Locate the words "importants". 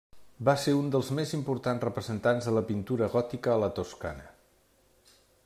1.37-1.85